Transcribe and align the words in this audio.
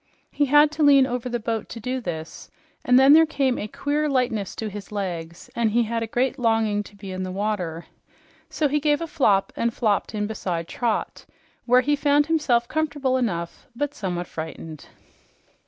He 0.31 0.45
had 0.45 0.71
to 0.71 0.81
lean 0.81 1.05
over 1.05 1.29
the 1.29 1.39
boat 1.39 1.69
to 1.69 1.79
do 1.79 2.01
this, 2.01 2.49
and 2.83 2.97
then 2.97 3.13
there 3.13 3.27
came 3.27 3.59
a 3.59 3.67
queer 3.67 4.09
lightness 4.09 4.55
to 4.55 4.67
his 4.67 4.91
legs 4.91 5.47
and 5.55 5.69
he 5.69 5.83
had 5.83 6.01
a 6.01 6.07
great 6.07 6.39
longing 6.39 6.81
to 6.85 6.95
be 6.95 7.11
in 7.11 7.21
the 7.21 7.29
water. 7.31 7.85
So 8.49 8.67
he 8.67 8.79
gave 8.79 8.99
a 8.99 9.05
flop 9.05 9.53
and 9.55 9.71
flopped 9.71 10.15
in 10.15 10.25
beside 10.25 10.67
Trot, 10.67 11.27
where 11.67 11.81
he 11.81 11.95
found 11.95 12.25
himself 12.25 12.67
comfortable 12.67 13.15
enough, 13.15 13.67
but 13.75 13.93
somewhat 13.93 14.25
frightened. 14.25 14.87